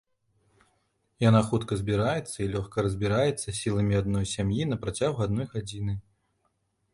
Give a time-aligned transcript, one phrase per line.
[1.23, 5.93] Яна хутка збіраецца і лёгка разбіраецца сіламі адной сям'і на працягу адной гадзіны.